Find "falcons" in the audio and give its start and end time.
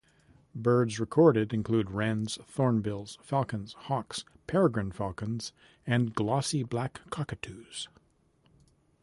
3.21-3.73, 4.91-5.53